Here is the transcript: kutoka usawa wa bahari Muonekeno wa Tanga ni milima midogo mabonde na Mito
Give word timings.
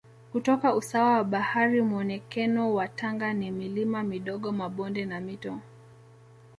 kutoka 0.31 0.75
usawa 0.75 1.13
wa 1.17 1.23
bahari 1.23 1.81
Muonekeno 1.81 2.73
wa 2.73 2.87
Tanga 2.87 3.33
ni 3.33 3.51
milima 3.51 4.03
midogo 4.03 4.51
mabonde 4.51 5.05
na 5.05 5.19
Mito 5.21 5.59